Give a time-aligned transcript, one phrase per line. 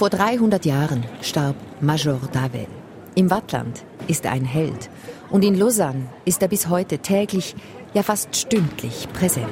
[0.00, 2.66] Vor 300 Jahren starb Major Davel.
[3.16, 4.88] Im Wattland ist er ein Held
[5.28, 7.54] und in Lausanne ist er bis heute täglich,
[7.92, 9.50] ja fast stündlich präsent.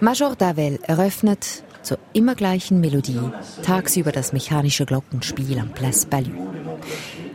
[0.00, 3.20] Major Davel eröffnet zur immer gleichen Melodie
[3.62, 6.46] tagsüber das mechanische Glockenspiel am Place Ballu.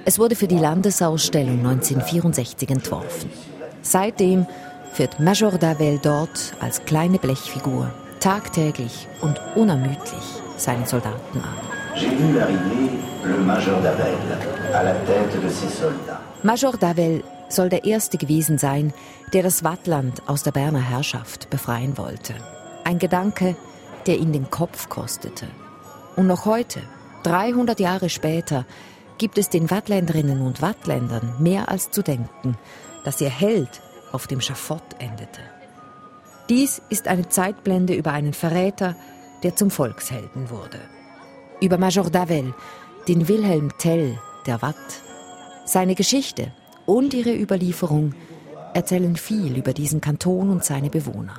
[0.05, 3.29] Es wurde für die Landesausstellung 1964 entworfen.
[3.83, 4.47] Seitdem
[4.91, 10.23] führt Major Davel dort als kleine Blechfigur tagtäglich und unermüdlich
[10.55, 11.71] seine Soldaten an.
[16.43, 18.93] Major Davel soll der Erste gewesen sein,
[19.33, 22.35] der das Wattland aus der Berner Herrschaft befreien wollte.
[22.83, 23.55] Ein Gedanke,
[24.05, 25.47] der ihn den Kopf kostete.
[26.15, 26.81] Und noch heute,
[27.23, 28.65] 300 Jahre später,
[29.17, 32.57] gibt es den Wattländerinnen und Wattländern mehr als zu denken,
[33.03, 35.41] dass ihr Held auf dem Schafott endete.
[36.51, 38.97] Dies ist eine Zeitblende über einen Verräter,
[39.41, 40.81] der zum Volkshelden wurde.
[41.61, 42.53] Über Major Davel,
[43.07, 44.75] den Wilhelm Tell der Watt.
[45.63, 46.51] Seine Geschichte
[46.85, 48.15] und ihre Überlieferung
[48.73, 51.35] erzählen viel über diesen Kanton und seine Bewohner.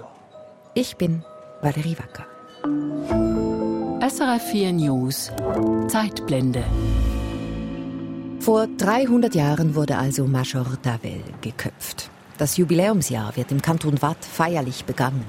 [0.72, 1.22] Ich bin
[1.60, 2.24] Valerie Wacker.
[4.00, 5.30] SRF 4 News
[5.88, 6.64] Zeitblende
[8.40, 12.11] Vor 300 Jahren wurde also Major Davel geköpft.
[12.42, 15.24] Das Jubiläumsjahr wird im Kanton Watt feierlich begangen.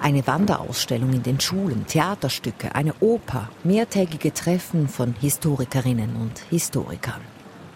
[0.00, 7.20] Eine Wanderausstellung in den Schulen, Theaterstücke, eine Oper, mehrtägige Treffen von Historikerinnen und Historikern.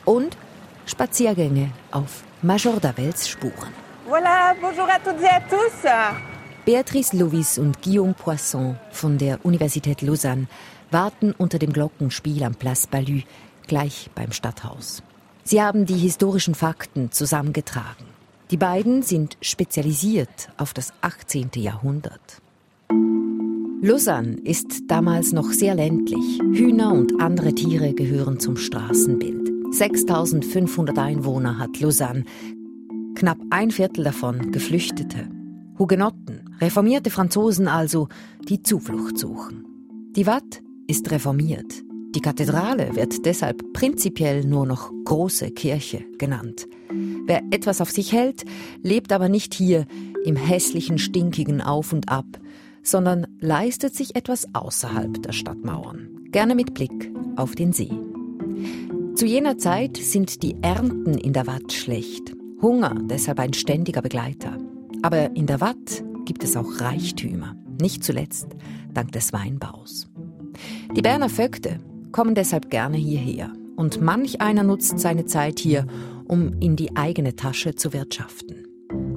[0.06, 0.38] Und
[0.86, 3.74] Spaziergänge auf Major Davels Spuren.
[4.08, 5.86] Voilà, bonjour à toutes et à tous.
[6.64, 10.46] Beatrice Louis und Guillaume Poisson von der Universität Lausanne
[10.90, 13.20] warten unter dem Glockenspiel am Place Ballu,
[13.66, 15.02] gleich beim Stadthaus.
[15.44, 18.07] Sie haben die historischen Fakten zusammengetragen.
[18.50, 21.50] Die beiden sind spezialisiert auf das 18.
[21.56, 22.40] Jahrhundert.
[23.82, 26.40] Lausanne ist damals noch sehr ländlich.
[26.40, 29.50] Hühner und andere Tiere gehören zum Straßenbild.
[29.74, 32.24] 6500 Einwohner hat Lausanne,
[33.14, 35.28] knapp ein Viertel davon Geflüchtete.
[35.78, 38.08] Hugenotten, reformierte Franzosen also,
[38.48, 39.66] die Zuflucht suchen.
[40.16, 41.84] Die Watt ist reformiert.
[42.14, 46.66] Die Kathedrale wird deshalb prinzipiell nur noch große Kirche genannt.
[47.28, 48.44] Wer etwas auf sich hält,
[48.82, 49.84] lebt aber nicht hier
[50.24, 52.24] im hässlichen, stinkigen Auf und Ab,
[52.82, 57.90] sondern leistet sich etwas außerhalb der Stadtmauern, gerne mit Blick auf den See.
[59.14, 64.56] Zu jener Zeit sind die Ernten in der Watt schlecht, Hunger deshalb ein ständiger Begleiter.
[65.02, 68.48] Aber in der Watt gibt es auch Reichtümer, nicht zuletzt
[68.94, 70.08] dank des Weinbaus.
[70.96, 71.78] Die Berner Vögte
[72.10, 75.86] kommen deshalb gerne hierher und manch einer nutzt seine Zeit hier,
[76.28, 78.64] um in die eigene Tasche zu wirtschaften.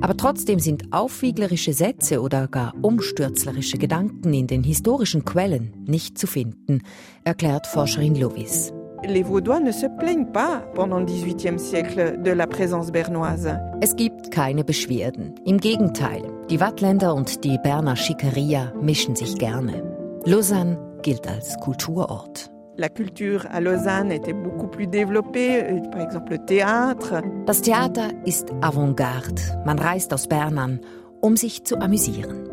[0.01, 6.27] Aber trotzdem sind aufwieglerische Sätze oder gar umstürzlerische Gedanken in den historischen Quellen nicht zu
[6.27, 6.81] finden,
[7.23, 8.73] erklärt Forscherin Lovis.
[9.03, 13.59] Les Vaudois ne se plaignent pas pendant le XVIIIe siècle de la présence bernoise.
[13.81, 15.33] Es gibt keine Beschwerden.
[15.43, 19.83] Im Gegenteil, die Wattländer und die Berner Schickeria mischen sich gerne.
[20.25, 22.51] Lausanne gilt als Kulturort.
[22.81, 27.21] La culture à Lausanne était beaucoup plus développée, euh, par exemple le théâtre.
[27.45, 29.39] Das Theater ist Avantgarde.
[29.67, 30.79] Man reist aus Bern an,
[31.21, 32.49] um sich zu amüsieren.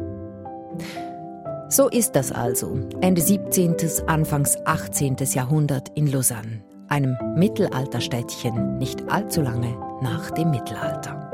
[1.70, 5.16] So ist das also Ende 17., Anfangs 18.
[5.32, 11.27] Jahrhundert in Lausanne, einem Mittelalterstädtchen nicht allzu lange nach dem Mittelalter.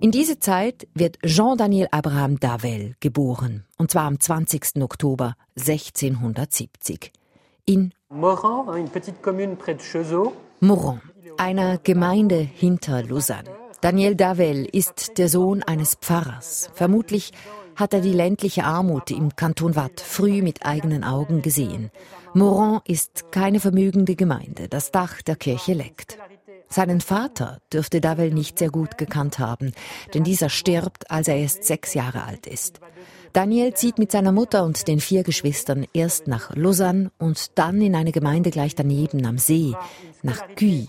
[0.00, 4.80] In diese Zeit wird Jean-Daniel Abraham Davel geboren, und zwar am 20.
[4.80, 7.12] Oktober 1670
[7.64, 10.32] in Moran, eine petite commune près de Chezeaux.
[10.60, 11.00] Moran,
[11.36, 13.50] einer Gemeinde hinter Lausanne.
[13.80, 16.70] Daniel Davel ist der Sohn eines Pfarrers.
[16.74, 17.32] Vermutlich
[17.74, 21.90] hat er die ländliche Armut im Kanton Watt früh mit eigenen Augen gesehen.
[22.34, 24.68] Moran ist keine vermögende Gemeinde.
[24.68, 26.18] Das Dach der Kirche leckt.
[26.68, 29.72] Seinen Vater dürfte Davel nicht sehr gut gekannt haben,
[30.12, 32.80] denn dieser stirbt, als er erst sechs Jahre alt ist.
[33.32, 37.94] Daniel zieht mit seiner Mutter und den vier Geschwistern erst nach Lausanne und dann in
[37.94, 39.74] eine Gemeinde gleich daneben am See,
[40.22, 40.88] nach Guy.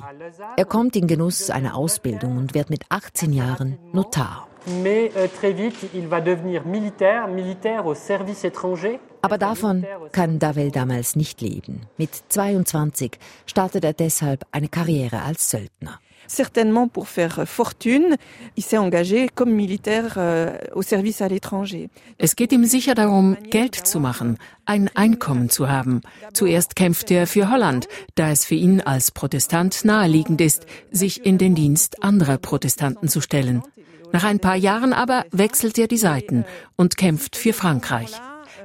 [0.58, 4.49] Er kommt in Genuss einer Ausbildung und wird mit 18 Jahren Notar.
[4.68, 9.00] Mais euh, très vite, il va devenir militaire, militaire au service étranger.
[9.22, 11.82] Aber davon kann Davel damals nicht leben.
[11.98, 16.00] Mit 22 startet er deshalb eine Karriere als Söldner.
[16.30, 18.16] certainement pour faire fortune.
[18.56, 21.90] Il s'est engagé comme militaire euh, au service à l'étranger.
[22.18, 26.02] Es geht ihm sicher darum, Geld zu machen, ein Einkommen zu haben.
[26.34, 31.38] Zuerst kämpft er für Holland, da es für ihn als Protestant naheliegend ist, sich in
[31.38, 33.64] den Dienst anderer Protestanten zu stellen.
[34.12, 36.46] Nach ein paar Jahren aber wechselt er die Seiten
[36.76, 38.12] und kämpft für Frankreich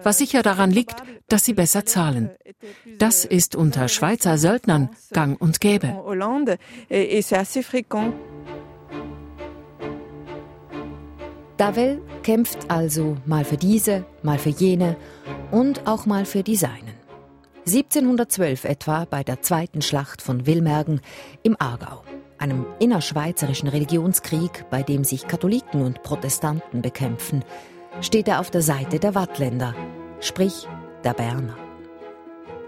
[0.04, 2.30] was sicher daran liegt, dass sie besser zahlen.
[2.98, 5.94] Das ist unter Schweizer Söldnern gang und gäbe.
[11.56, 14.96] Davel kämpft also mal für diese, mal für jene
[15.52, 16.94] und auch mal für die Seinen.
[17.66, 21.00] 1712 etwa bei der zweiten Schlacht von Wilmergen
[21.42, 22.02] im Aargau,
[22.44, 27.42] einem innerschweizerischen Religionskrieg, bei dem sich Katholiken und Protestanten bekämpfen,
[28.02, 29.74] steht er auf der Seite der Wattländer,
[30.20, 30.68] sprich
[31.04, 31.56] der Berner.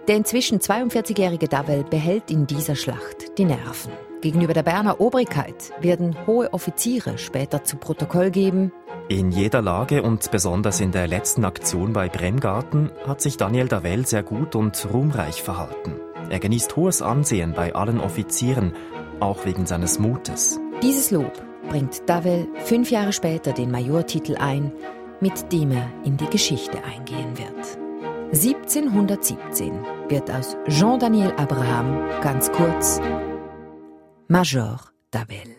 [0.08, 3.92] Der inzwischen 42-jährige Davel behält in dieser Schlacht die Nerven.
[4.22, 8.72] Gegenüber der Berner Obrigkeit werden hohe Offiziere später zu Protokoll geben.
[9.08, 14.06] In jeder Lage und besonders in der letzten Aktion bei Bremgarten hat sich Daniel Davel
[14.06, 15.96] sehr gut und ruhmreich verhalten.
[16.30, 18.72] Er genießt hohes Ansehen bei allen Offizieren,
[19.20, 20.60] auch wegen seines Mutes.
[20.82, 21.32] Dieses Lob
[21.68, 24.72] bringt Davel fünf Jahre später den Majortitel ein,
[25.20, 27.78] mit dem er in die Geschichte eingehen wird.
[28.32, 29.72] 1717
[30.08, 33.00] wird aus Jean-Daniel Abraham ganz kurz
[34.28, 34.80] Major
[35.10, 35.56] Davel.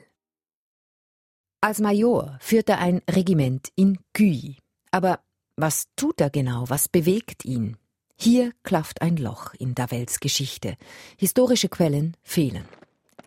[1.61, 4.57] Als Major führt er ein Regiment in Guy.
[4.91, 5.19] Aber
[5.55, 6.65] was tut er genau?
[6.67, 7.77] Was bewegt ihn?
[8.19, 10.75] Hier klafft ein Loch in Davels Geschichte.
[11.17, 12.65] Historische Quellen fehlen.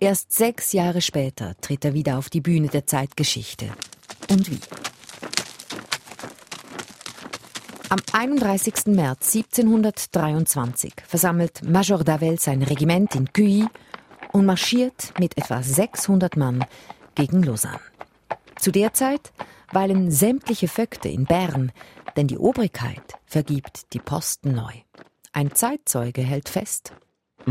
[0.02, 3.68] Erst sechs Jahre später tritt er wieder auf die Bühne der Zeitgeschichte.
[4.30, 4.58] Und wie?
[7.90, 8.86] Am 31.
[8.86, 13.66] März 1723 versammelt Major Davel sein Regiment in Cuy
[14.32, 16.64] und marschiert mit etwa 600 Mann
[17.14, 17.80] gegen Lausanne.
[18.58, 19.32] Zu der Zeit
[19.70, 21.72] weilen sämtliche Vögte in Bern,
[22.16, 24.72] denn die Obrigkeit vergibt die Posten neu.
[25.32, 26.94] Ein Zeitzeuge hält fest.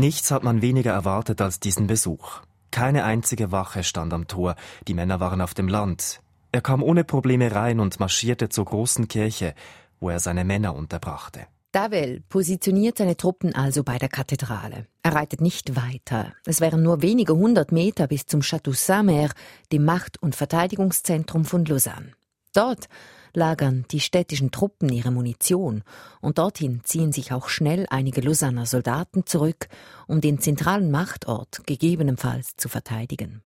[0.00, 2.40] Nichts hat man weniger erwartet als diesen Besuch.
[2.70, 4.56] Keine einzige Wache stand am Tor,
[4.88, 6.20] die Männer waren auf dem Land.
[6.52, 9.54] Er kam ohne Probleme rein und marschierte zur großen Kirche,
[10.00, 11.40] wo er seine Männer unterbrachte.
[11.72, 14.86] Davel positioniert seine Truppen also bei der Kathedrale.
[15.02, 16.32] Er reitet nicht weiter.
[16.46, 19.28] Es wären nur wenige hundert Meter bis zum Château Saint-Mer,
[19.70, 22.12] dem Macht- und Verteidigungszentrum von Lausanne.
[22.54, 22.88] Dort
[23.34, 25.82] lagern die städtischen Truppen ihre Munition
[26.20, 29.68] und dorthin ziehen sich auch schnell einige Lausanner Soldaten zurück,
[30.06, 33.42] um den zentralen Machtort gegebenenfalls zu verteidigen.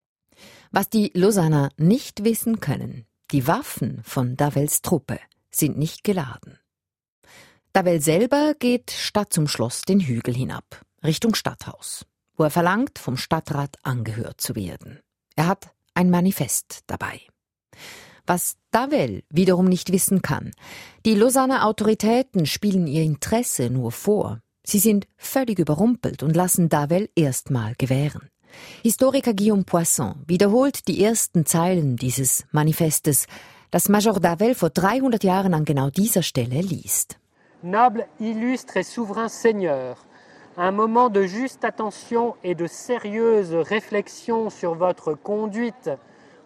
[0.70, 5.18] Was die Lausanner nicht wissen können, die Waffen von Davels Truppe
[5.50, 6.58] sind nicht geladen.
[7.72, 13.16] Davel selber geht statt zum Schloss den Hügel hinab, Richtung Stadthaus, wo er verlangt, vom
[13.16, 15.00] Stadtrat angehört zu werden.
[15.36, 17.20] Er hat ein Manifest dabei.
[18.28, 20.50] Was Davel wiederum nicht wissen kann,
[21.06, 24.40] die Lausanner Autoritäten spielen ihr Interesse nur vor.
[24.62, 28.28] Sie sind völlig überrumpelt und lassen Davel erstmal gewähren.
[28.82, 33.28] Historiker Guillaume Poisson wiederholt die ersten Zeilen dieses Manifestes,
[33.70, 37.18] das Major Davel vor 300 Jahren an genau dieser Stelle liest.
[37.62, 39.96] Noble, illustre et souverain Seigneur,
[40.58, 45.90] un moment de juste attention et de sérieuse réflexion sur votre conduite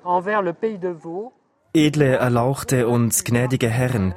[0.05, 1.32] envers le pays de Vaud.
[1.75, 4.13] Edle, erlauchte und gnädige Herren,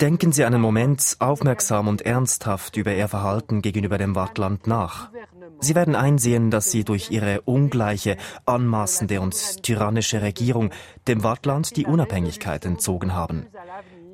[0.00, 5.10] denken Sie einen Moment aufmerksam und ernsthaft über Ihr Verhalten gegenüber dem Wattland nach.
[5.58, 10.70] Sie werden einsehen, dass sie durch ihre ungleiche, anmaßende und tyrannische Regierung
[11.08, 13.48] dem Wattland die Unabhängigkeit entzogen haben.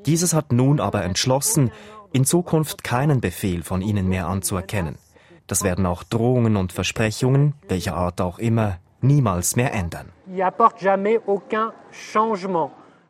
[0.06, 1.72] Dieses hat nun aber entschlossen,
[2.12, 4.96] in Zukunft keinen Befehl von ihnen mehr anzuerkennen.
[5.46, 10.12] Das werden auch Drohungen und Versprechungen, welcher Art auch immer, niemals mehr ändern.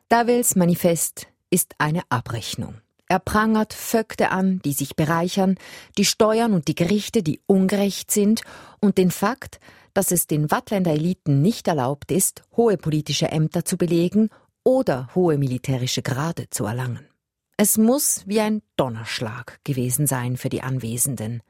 [0.08, 2.76] Davels Manifest ist eine Abrechnung.
[3.08, 5.56] Er prangert Vögte an, die sich bereichern,
[5.98, 8.42] die Steuern und die Gerichte, die ungerecht sind,
[8.80, 9.58] und den Fakt,
[9.94, 14.30] dass es den Wattländer Eliten nicht erlaubt ist, hohe politische Ämter zu belegen
[14.62, 17.08] oder hohe militärische Grade zu erlangen.
[17.56, 21.42] Es muss wie ein Donnerschlag gewesen sein für die Anwesenden.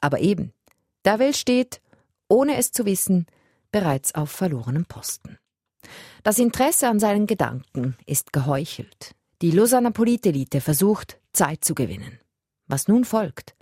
[0.00, 0.52] Aber eben,
[1.02, 1.80] Davel steht,
[2.28, 3.26] ohne es zu wissen,
[3.72, 5.36] bereits auf verlorenem Posten.
[6.22, 9.14] Das Interesse an seinen Gedanken ist geheuchelt.
[9.42, 12.18] Die Lausanner Politelite versucht, Zeit zu gewinnen.
[12.66, 13.54] Was nun folgt,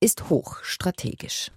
[0.00, 1.50] ist hochstrategisch.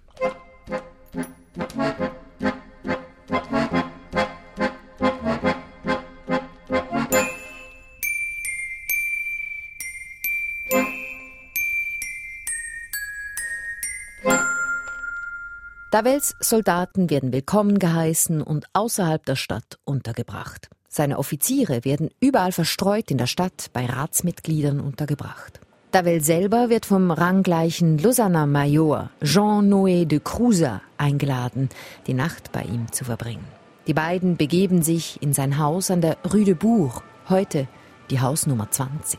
[15.96, 20.68] Davels Soldaten werden willkommen geheißen und außerhalb der Stadt untergebracht.
[20.90, 25.58] Seine Offiziere werden überall verstreut in der Stadt bei Ratsmitgliedern untergebracht.
[25.92, 31.70] Davel selber wird vom ranggleichen Lausanner Major Jean-Noé de Cruza eingeladen,
[32.06, 33.46] die Nacht bei ihm zu verbringen.
[33.86, 37.68] Die beiden begeben sich in sein Haus an der Rue de Bourg, heute
[38.10, 39.18] die Hausnummer 20.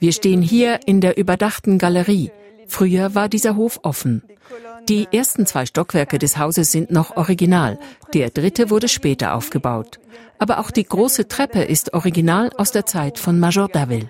[0.00, 2.32] Wir stehen hier in der überdachten Galerie.
[2.72, 4.22] Früher war dieser Hof offen.
[4.88, 7.78] Die ersten zwei Stockwerke des Hauses sind noch original,
[8.14, 10.00] der dritte wurde später aufgebaut.
[10.38, 14.08] Aber auch die große Treppe ist original aus der Zeit von Major Davil.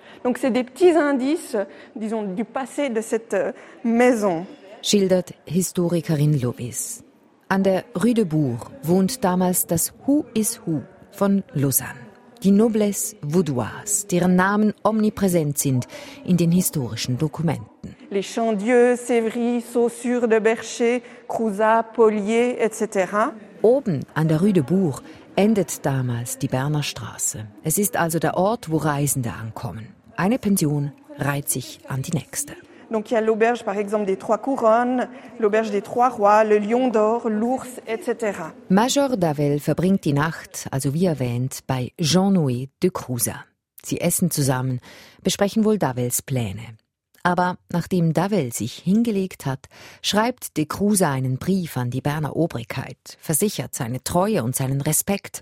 [4.81, 7.03] Schildert Historikerin Lovis.
[7.49, 11.99] An der Rue de Bourg wohnt damals das Who is Who von Lausanne.
[12.43, 15.85] Die Noblesse vaudoise, deren Namen omnipräsent sind
[16.25, 17.72] in den historischen Dokumenten.
[18.13, 23.33] Les Chandieu, Sévry, Saussure de Bercher, Crouzat, Polier etc.
[23.63, 25.01] Oben an der Rue de Bourg
[25.35, 27.47] endet damals die Berner Straße.
[27.63, 29.87] Es ist also der Ort, wo Reisende ankommen.
[30.15, 32.53] Eine Pension reiht sich an die nächste.
[32.91, 35.07] Donc il y a l'auberge par exemple des Trois Couronnes,
[35.39, 38.53] l'auberge des Trois Rois, le Lion d'Or, l'Ours, etc.
[38.69, 43.43] Major Davel verbringt die Nacht, also wie erwähnt, bei Jean-Noé de Cruza.
[43.83, 44.81] Sie essen zusammen,
[45.23, 46.77] besprechen wohl Davels Pläne.
[47.23, 49.67] Aber nachdem Davel sich hingelegt hat,
[50.01, 55.41] schreibt de Cruza einen Brief an die Berner Obrigkeit, versichert seine Treue und seinen Respekt.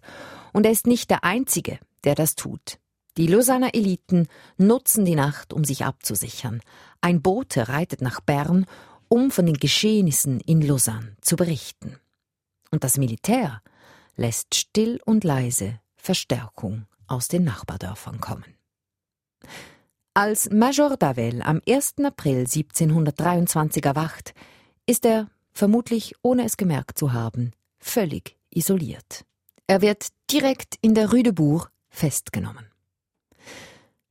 [0.54, 2.78] Und er ist nicht der Einzige, der das tut.
[3.18, 6.62] Die Lausanner Eliten nutzen die Nacht, um sich abzusichern.
[7.02, 8.68] Ein Bote reitet nach Bern,
[9.10, 11.98] um von den Geschehnissen in Lausanne zu berichten.
[12.70, 13.62] Und das Militär
[14.16, 18.46] lässt still und leise Verstärkung aus den Nachbardörfern kommen.
[20.13, 21.94] Als Major Davel am 1.
[22.03, 24.34] April 1723 erwacht,
[24.86, 29.24] ist er, vermutlich ohne es gemerkt zu haben, völlig isoliert.
[29.68, 32.65] Er wird direkt in der Rue de Bourg festgenommen.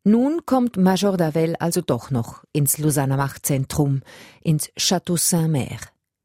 [0.03, 4.01] Nun kommt Major Davel also doch noch ins Lausanne Machtzentrum,
[4.41, 5.81] ins Château Saint-Mer,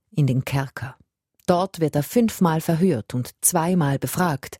[0.09, 0.95] in den Kerker.
[1.47, 4.57] Dort wird er fünfmal verhört und zweimal befragt,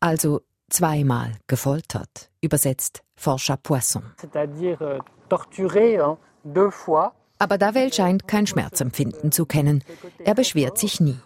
[0.00, 4.02] also zweimal gefoltert, übersetzt Forscher Poisson.
[4.16, 4.98] C'est-à-dire euh,
[5.28, 5.98] torturé
[6.44, 9.84] deux fois aber Davel scheint kein Schmerzempfinden zu kennen.
[10.24, 11.18] Er beschwert sich nie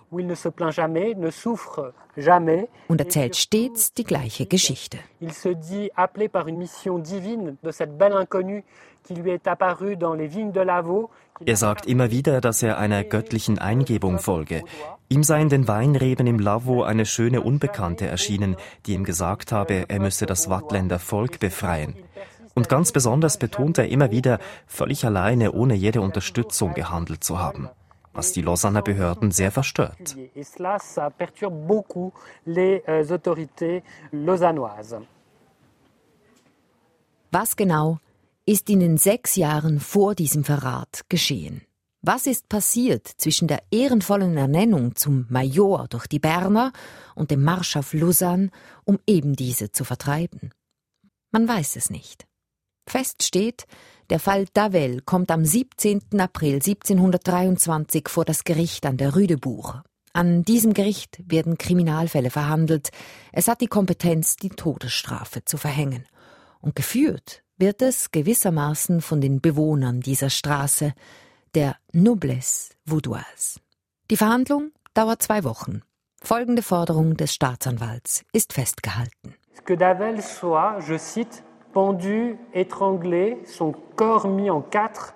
[2.40, 4.98] ne und erzählt stets die gleiche Geschichte.
[11.44, 14.62] Er sagt immer wieder, dass er einer göttlichen Eingebung folge.
[15.08, 19.86] Ihm sei in den Weinreben im Lavaux eine schöne Unbekannte erschienen, die ihm gesagt habe,
[19.88, 21.96] er müsse das Wattländer Volk befreien.
[22.54, 27.68] Und ganz besonders betont er immer wieder, völlig alleine, ohne jede Unterstützung gehandelt zu haben
[28.12, 30.16] was die Lausanner Behörden sehr verstört.
[37.30, 37.98] Was genau
[38.44, 41.62] ist in den sechs Jahren vor diesem Verrat geschehen?
[42.04, 46.72] Was ist passiert zwischen der ehrenvollen Ernennung zum Major durch die Berner
[47.14, 48.50] und dem Marsch auf Lausanne,
[48.84, 50.50] um eben diese zu vertreiben?
[51.30, 52.26] Man weiß es nicht.
[52.86, 53.66] Fest steht,
[54.10, 56.20] der Fall Davel kommt am 17.
[56.20, 59.76] April 1723 vor das Gericht an der Rüdebuch.
[60.12, 62.90] An diesem Gericht werden Kriminalfälle verhandelt.
[63.32, 66.04] Es hat die Kompetenz, die Todesstrafe zu verhängen.
[66.60, 70.92] Und geführt wird es gewissermaßen von den Bewohnern dieser Straße,
[71.54, 73.60] der Noblesse Vaudoise.
[74.10, 75.82] Die Verhandlung dauert zwei Wochen.
[76.22, 79.34] Folgende Forderung des Staatsanwalts ist festgehalten.
[79.64, 85.14] Que Davel soit, je cite, pendu, étranglé, son corps mis en quatre.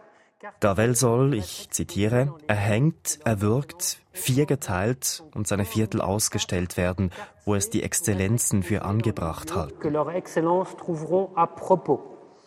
[0.61, 7.11] Davel soll, ich zitiere, erhängt, erwürgt, viergeteilt und seine Viertel ausgestellt werden,
[7.45, 9.95] wo es die Exzellenzen für angebracht halten.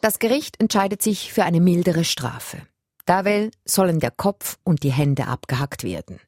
[0.01, 2.61] Das Gericht entscheidet sich für eine mildere Strafe.
[3.05, 6.19] Davel sollen der Kopf und die Hände abgehackt werden.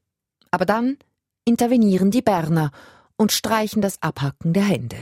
[0.49, 0.97] Aber dann
[1.45, 2.71] intervenieren die Berner
[3.17, 4.97] und streichen das Abhacken der Hände.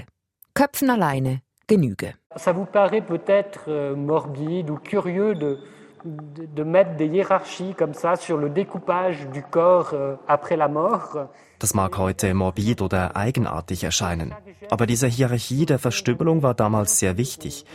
[0.54, 2.19] Köpfen alleine genüge.
[2.36, 5.58] Ça vous paraît peut-être euh, morbide ou curieux de,
[6.06, 10.68] de, de, mettre des hiérarchies comme ça sur le découpage du corps euh, après la
[10.68, 11.30] mort.
[11.58, 14.36] Das mag heute morbid oder eigenartig erscheinen,
[14.70, 17.66] aber diese Hierarchie der Verstümmelung war damals sehr wichtig,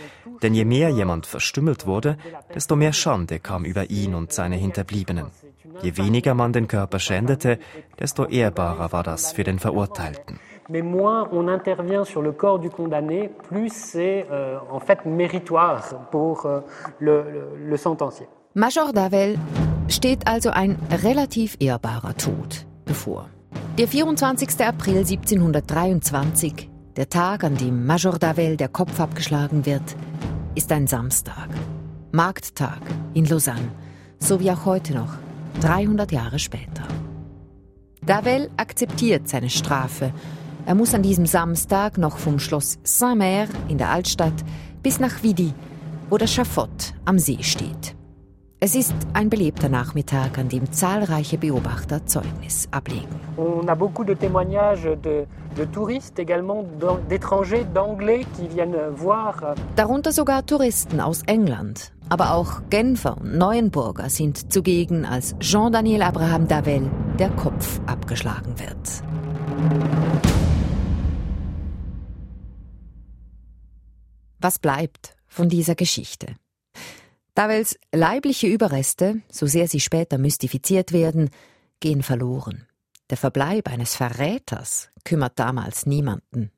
[0.42, 2.16] denn je mehr jemand verstümmelt wurde,
[2.54, 5.32] desto mehr Schande kam über ihn und seine Hinterbliebenen.
[5.82, 7.58] Je weniger man den Körper schändete,
[7.98, 12.70] desto ehrbarer war das für den Verurteilten mais moins on intervient sur le corps du
[12.70, 16.60] condamné, plus c'est euh, en fait méritoire pour euh,
[16.98, 18.26] le, le, le sentencier.
[18.54, 19.36] Major Davel
[19.88, 23.28] steht also ein relativ ehrbarer Tod bevor.
[23.78, 24.60] Der 24.
[24.60, 29.96] April 1723, der Tag, an dem Major Davel der Kopf abgeschlagen wird,
[30.54, 31.48] ist ein Samstag.
[32.12, 32.80] Markttag
[33.14, 33.72] in Lausanne,
[34.20, 35.14] so wie auch heute noch,
[35.60, 36.84] 300 Jahre später.
[38.06, 40.12] Davel akzeptiert seine Strafe.
[40.66, 44.32] Er muss an diesem Samstag noch vom Schloss Saint-Mer in der Altstadt
[44.82, 45.52] bis nach Vidi,
[46.08, 47.94] wo das Schafott am See steht.
[48.60, 53.20] Es ist ein belebter Nachmittag, an dem zahlreiche Beobachter Zeugnis ablegen.
[53.36, 56.64] On a beaucoup de témoignages de, de touristes, également
[57.10, 59.42] d'étrangers, d'anglais qui viennent voir.
[59.42, 61.92] Euh, Darunter sogar Touristen aus England.
[62.08, 70.24] Aber auch Genfer und Neuenburger sind zugegen, als Jean-Daniel Abraham Davel der Kopf abgeschlagen wird.
[74.44, 76.36] Was bleibt von dieser Geschichte?
[77.32, 81.30] Davels leibliche Überreste, so sehr sie später mystifiziert werden,
[81.80, 82.66] gehen verloren.
[83.08, 86.50] Der Verbleib eines Verräters kümmert damals niemanden.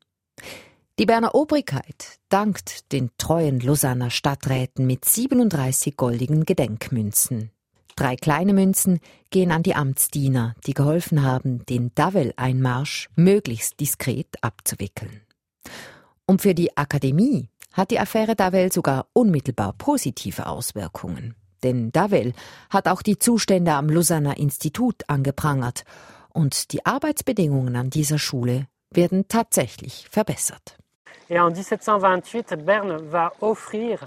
[0.98, 7.52] Die Berner Obrigkeit dankt den treuen Lausanner Stadträten mit 37 goldigen Gedenkmünzen.
[7.94, 8.98] Drei kleine Münzen
[9.30, 15.20] gehen an die Amtsdiener, die geholfen haben, den Davel-Einmarsch möglichst diskret abzuwickeln.
[16.26, 21.34] Und für die Akademie hat die Affäre Davel sogar unmittelbar positive Auswirkungen.
[21.62, 22.32] Denn Davel
[22.70, 25.84] hat auch die Zustände am Lausanner Institut angeprangert
[26.32, 30.76] und die Arbeitsbedingungen an dieser Schule werden tatsächlich verbessert.
[31.28, 33.98] Et en 1728, Berne va offrir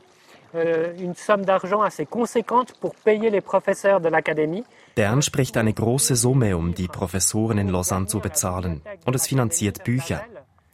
[0.54, 4.64] euh, une somme d'argent assez conséquente pour payer les professeurs de l'académie.
[4.96, 9.84] Bern spricht eine große Summe, um die Professoren in Lausanne zu bezahlen, und es finanziert
[9.84, 10.22] Bücher.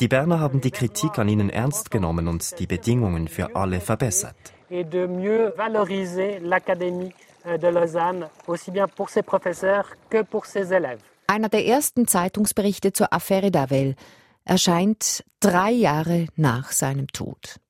[0.02, 4.36] Die Berner haben die Kritik an ihnen ernst genommen und die Bedingungen für alle verbessert.
[4.70, 7.14] Et de mieux valoriser l'académie
[7.46, 11.00] euh, de Lausanne, aussi bien pour ses professeurs que pour ses élèves.
[11.28, 13.96] Einer der ersten Zeitungsberichte zur Affäre Davel
[14.44, 17.62] erscheint drei Jahre nach seinem Tod.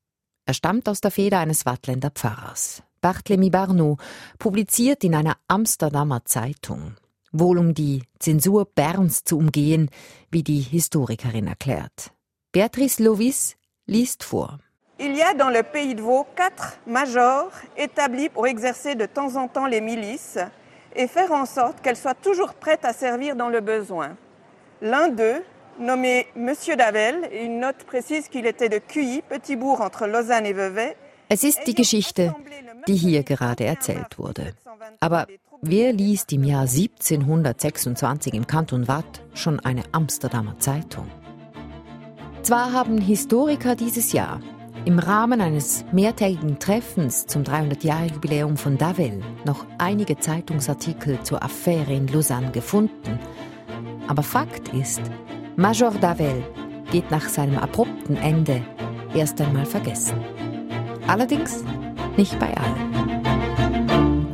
[0.48, 2.82] Er stammt aus der Feder eines Wattländer Pfarrers.
[3.04, 3.98] Barthélemy Barneau
[4.40, 6.96] publiziert in einer Amsterdamer Zeitung
[7.40, 9.90] wohl um die Zensur Berns zu umgehen,
[10.32, 12.12] wie die Historikerin erklärt.
[12.56, 14.60] Béatrice Lovis liest vor.
[14.98, 19.36] Il y a dans le pays de Vaud quatre majors établis pour exercer de temps
[19.36, 20.40] en temps les milices
[20.96, 24.16] et faire en sorte qu'elles soient toujours prêtes à servir dans le besoin.
[24.82, 25.44] L'un d'eux,
[25.80, 30.46] nommé Monsieur Davel, et une note précise qu'il était de Cuilly, petit bourg entre Lausanne
[30.46, 30.96] et Vevey,
[31.28, 32.34] Es ist die Geschichte,
[32.88, 34.54] die hier gerade erzählt wurde.
[35.02, 35.28] Aber
[35.62, 41.08] wer liest im Jahr 1726 im Kanton Watt schon eine Amsterdamer Zeitung?
[42.46, 44.40] Zwar haben Historiker dieses Jahr
[44.86, 52.08] im Rahmen eines mehrtägigen Treffens zum 300-Jahre-Jubiläum von Davel noch einige Zeitungsartikel zur Affäre in
[52.08, 53.20] Lausanne gefunden.
[54.08, 55.02] Aber Fakt ist,
[55.56, 56.44] Major Davel
[56.92, 58.64] geht nach seinem abrupten Ende
[59.16, 60.24] erst einmal vergessen.
[61.08, 61.64] Allerdings
[62.16, 64.28] nicht bei allen.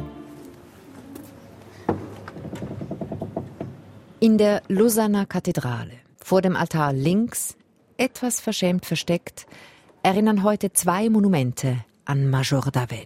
[4.19, 7.56] In der Lausanner Kathedrale, vor dem Altar links,
[8.02, 9.46] etwas verschämt versteckt,
[10.02, 13.06] erinnern heute zwei Monumente an Major Davel.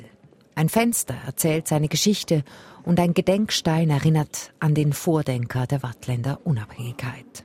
[0.55, 2.45] Ein Fenster erzählt seine Geschichte
[2.83, 7.43] und ein Gedenkstein erinnert an den Vordenker der Wattländer Unabhängigkeit.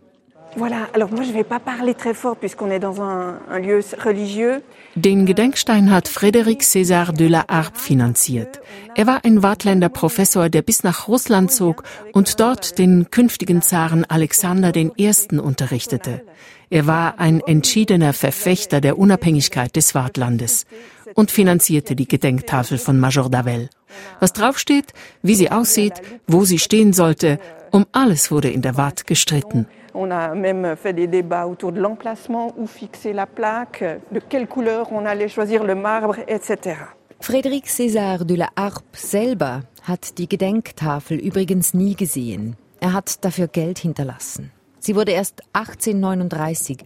[0.57, 4.63] Voilà, alors moi je vais pas parler très fort puisqu'on est dans un, lieu religieux.
[4.97, 8.61] Den Gedenkstein hat Frédéric César de la Harpe finanziert.
[8.97, 14.05] Er war ein Wattländer Professor, der bis nach Russland zog und dort den künftigen Zaren
[14.05, 15.13] Alexander I.
[15.41, 16.23] unterrichtete.
[16.69, 20.67] Er war ein entschiedener Verfechter der Unabhängigkeit des Wartlandes
[21.15, 23.71] und finanzierte die Gedenktafel von Major Davel.
[24.19, 25.95] Was draufsteht, wie sie aussieht,
[26.27, 27.39] wo sie stehen sollte,
[27.71, 29.67] um alles wurde in der Watt gestritten.
[29.95, 34.47] On a même fait des débats autour de l'emplacement, où fixer la plaque, de quelle
[34.47, 36.77] couleur on allait choisir le marbre, etc.
[37.21, 42.57] Frédéric César de la Harpe selber hat die Gedenktafel übrigens nie gesehen.
[42.81, 44.51] Er hat dafür Geld hinterlassen.
[44.79, 46.79] Sie wurde erst 1839,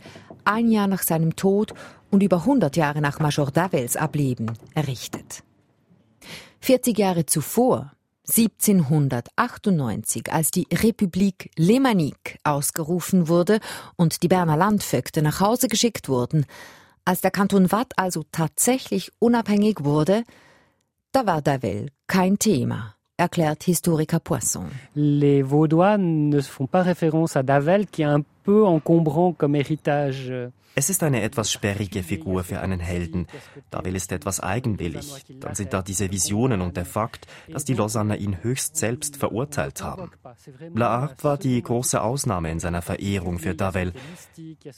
[0.44, 1.72] ein Jahr nach seinem Tod
[2.10, 5.44] und über 100 Jahre nach Major Davels Ableben, errichtet.
[6.60, 7.92] 40 Jahre zuvor
[8.28, 13.60] 1798, als die Republik Lemanique ausgerufen wurde
[13.96, 16.46] und die Berner Landvögte nach Hause geschickt wurden,
[17.04, 20.24] als der Kanton Watt also tatsächlich unabhängig wurde,
[21.12, 24.70] da war Davel kein Thema, erklärt Historiker Poisson.
[24.94, 30.52] Les Vaudois ne font pas référence à Davel qui a un peu encombrant comme héritage.
[30.76, 33.28] Es ist eine etwas sperrige Figur für einen Helden.
[33.70, 35.24] Davel ist etwas eigenwillig.
[35.38, 39.84] Dann sind da diese Visionen und der Fakt, dass die Lausanner ihn höchst selbst verurteilt
[39.84, 40.10] haben.
[40.74, 43.92] Laharpe war die große Ausnahme in seiner Verehrung für Davel.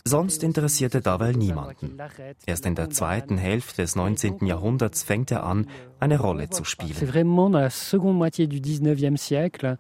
[0.05, 1.97] Sonst interessierte Davel niemanden.
[2.45, 4.45] Erst in der zweiten Hälfte des 19.
[4.45, 5.67] Jahrhunderts fängt er an,
[5.99, 6.93] eine Rolle zu spielen.
[6.93, 9.79] C'est vraiment dans la seconde moitié du 19e siècle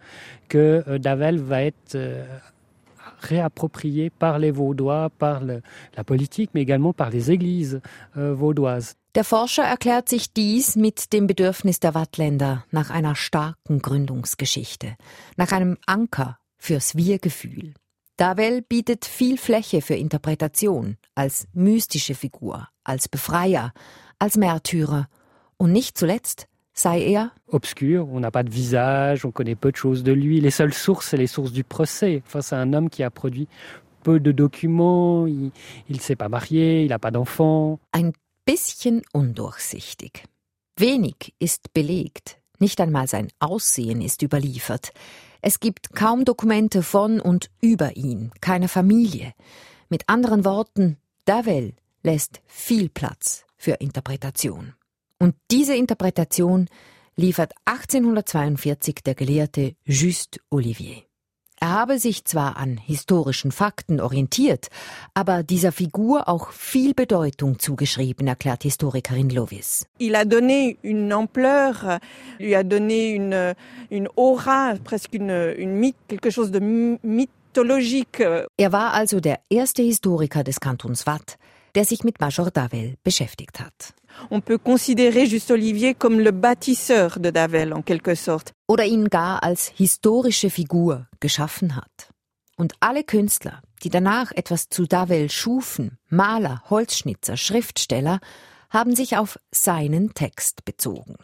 [0.49, 1.95] que euh, Davel va être
[3.33, 5.63] euh, réapproprié par les Vaudois, par le,
[5.97, 7.81] la politique, mais également par les églises
[8.17, 8.95] euh, vaudoises.
[9.15, 14.97] Der Forscher erklärt sich dies mit dem Bedürfnis der Wattländer nach einer starken Gründungsgeschichte,
[15.37, 17.75] nach einem Anker fürs Wir-Gefühl.
[18.19, 23.73] Davel bietet viel Fläche für Interpretation als mystische Figur, als Befreier,
[24.19, 25.09] als Märtyrer
[25.57, 29.77] und nicht zuletzt sei er obscur, on n'a pas de visage, on connaît peu de
[29.77, 30.41] choses de lui.
[30.41, 32.23] Les seules sources, c'est les sources du procès.
[32.27, 33.49] Enfin, c'est un homme qui a produit
[34.03, 35.51] peu de documents, il
[35.89, 37.81] ne s'est pas marié, il n'a pas d'enfant.
[37.93, 38.13] Ein
[38.47, 40.25] bisschen undurchsichtig.
[40.79, 44.93] Wenig ist belegt, nicht einmal sein Aussehen ist überliefert.
[45.43, 49.33] Es gibt kaum Dokumente von und über ihn, keine Familie.
[49.89, 51.73] Mit anderen Worten, Davel
[52.05, 54.76] lässt viel Platz für Interpretation.
[55.19, 56.69] Und diese Interpretation
[57.17, 61.03] liefert 1842 der Gelehrte Juste Olivier.
[61.59, 64.69] Er habe sich zwar an historischen Fakten orientiert,
[65.15, 69.87] aber dieser Figur auch viel Bedeutung zugeschrieben, erklärt Historikerin Lovis.
[69.99, 71.99] Il a donné une ampleur,
[72.39, 73.55] lui a donné une,
[73.89, 78.21] une aura, presque une, une quelque chose de mythologique.
[78.59, 81.39] Er war also der erste Historiker des Kantons Watt,
[81.75, 83.95] der sich mit Major Davel beschäftigt hat.
[84.31, 88.53] On peut considérer Juste Olivier comme le bâtisseur de Davel en quelque sorte.
[88.69, 92.11] Oder ihn gar als historische Figur geschaffen hat.
[92.57, 98.21] Und alle Künstler, die danach etwas zu Davel schufen, Maler, Holzschnitzer, Schriftsteller,
[98.71, 101.17] haben sich auf seinen Text bezogen.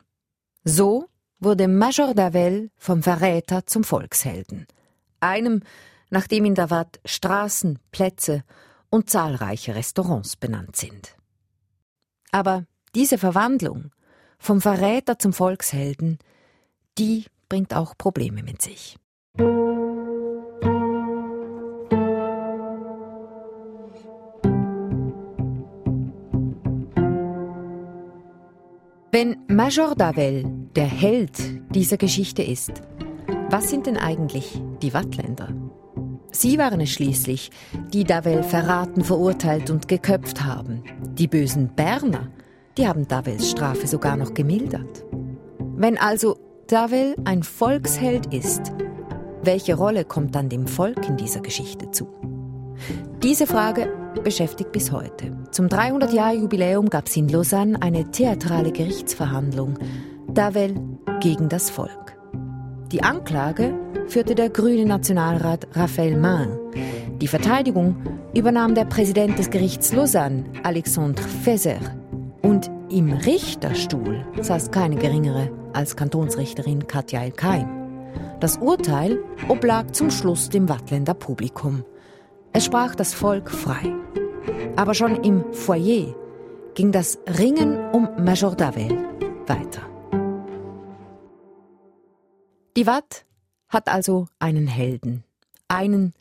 [0.65, 1.09] So
[1.41, 4.67] wurde Major Davel vom Verräter zum Volkshelden.
[5.21, 5.63] Einem,
[6.11, 8.45] nach dem in Davat Straßen, Plätze
[8.91, 11.17] und zahlreiche Restaurants benannt sind.
[12.31, 13.91] Aber diese Verwandlung
[14.39, 16.19] vom Verräter zum Volkshelden,
[16.99, 18.97] die bringt auch Probleme mit sich.
[29.15, 32.73] Wenn Major Davel der Held dieser Geschichte ist,
[33.51, 35.49] was sind denn eigentlich die Wattländer?
[36.31, 37.51] Sie waren es schließlich,
[37.93, 40.83] die Davel verraten, verurteilt und geköpft haben.
[41.19, 42.31] Die bösen Berner,
[42.77, 45.05] die haben Davels Strafe sogar noch gemildert.
[45.77, 48.73] Wenn also Davel ein Volksheld ist,
[49.43, 52.09] welche Rolle kommt dann dem Volk in dieser Geschichte zu?
[53.23, 53.93] Diese Frage
[54.25, 55.37] beschäftigt bis heute.
[55.51, 59.79] Zum 300-Jahr-Jubiläum gab es in Lausanne eine theatrale Gerichtsverhandlung.
[60.29, 60.75] Davel
[61.21, 62.17] gegen das Volk.
[62.91, 63.75] Die Anklage
[64.07, 66.59] führte der grüne Nationalrat Raphael Main.
[67.21, 67.97] Die Verteidigung
[68.35, 71.79] übernahm der Präsident des Gerichts Lausanne, Alexandre Feser.
[72.43, 77.69] Und im Richterstuhl saß keine geringere als Kantonsrichterin Katja Elkeim.
[78.41, 81.85] Das Urteil oblag zum Schluss dem Wattländer Publikum.
[82.53, 83.95] Es sprach das Volk frei.
[84.77, 86.15] Aber schon im Foyer
[86.75, 88.91] ging das Ringen um Major Davel
[89.47, 89.83] weiter.
[92.77, 93.25] Die Watt
[93.69, 95.25] hat also einen Helden.
[95.69, 96.15] Einen,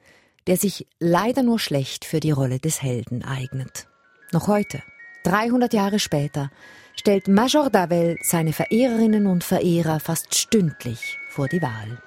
[0.47, 3.88] der sich leider nur schlecht für die Rolle des Helden eignet.
[4.31, 4.81] Noch heute.
[5.23, 6.49] 300 Jahre später
[6.95, 12.01] stellt Major Davel seine Verehrerinnen und Verehrer fast stündlich vor die Wahl.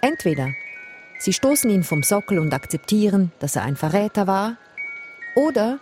[0.00, 0.50] Entweder
[1.18, 4.56] sie stoßen ihn vom Sockel und akzeptieren, dass er ein Verräter war,
[5.34, 5.80] oder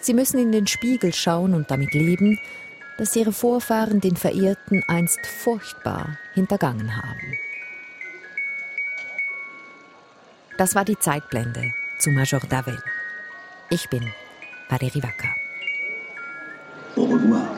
[0.00, 2.38] sie müssen in den Spiegel schauen und damit leben,
[2.98, 7.38] dass ihre Vorfahren den Verehrten einst furchtbar hintergangen haben.
[10.56, 12.82] Das war die Zeitblende zu Major Davel.
[13.68, 14.10] Ich bin
[14.68, 15.45] Valérie Wacker.
[16.96, 17.55] Au revoir.